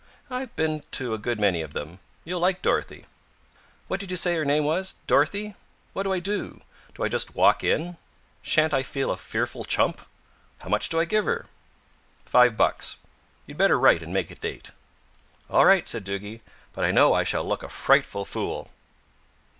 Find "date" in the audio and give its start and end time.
14.35-14.71